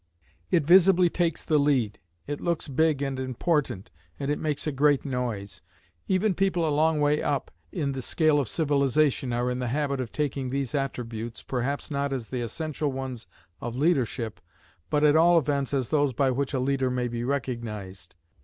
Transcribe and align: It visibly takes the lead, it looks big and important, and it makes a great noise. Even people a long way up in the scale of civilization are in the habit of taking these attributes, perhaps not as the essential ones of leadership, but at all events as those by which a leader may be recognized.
It 0.49 0.63
visibly 0.63 1.11
takes 1.11 1.43
the 1.43 1.59
lead, 1.59 1.99
it 2.25 2.41
looks 2.41 2.67
big 2.67 3.03
and 3.03 3.19
important, 3.19 3.91
and 4.19 4.31
it 4.31 4.39
makes 4.39 4.65
a 4.65 4.71
great 4.71 5.05
noise. 5.05 5.61
Even 6.07 6.33
people 6.33 6.67
a 6.67 6.73
long 6.73 6.99
way 6.99 7.21
up 7.21 7.51
in 7.71 7.91
the 7.91 8.01
scale 8.01 8.39
of 8.39 8.49
civilization 8.49 9.31
are 9.31 9.51
in 9.51 9.59
the 9.59 9.67
habit 9.67 10.01
of 10.01 10.11
taking 10.11 10.49
these 10.49 10.73
attributes, 10.73 11.43
perhaps 11.43 11.91
not 11.91 12.13
as 12.13 12.29
the 12.29 12.41
essential 12.41 12.91
ones 12.91 13.27
of 13.59 13.75
leadership, 13.75 14.41
but 14.89 15.03
at 15.03 15.15
all 15.15 15.37
events 15.37 15.71
as 15.71 15.89
those 15.89 16.13
by 16.13 16.31
which 16.31 16.55
a 16.55 16.59
leader 16.59 16.89
may 16.89 17.07
be 17.07 17.23
recognized. 17.23 18.15